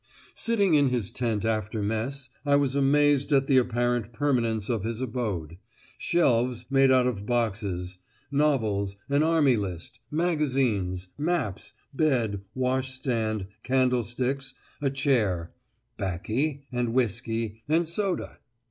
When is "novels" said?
8.31-8.95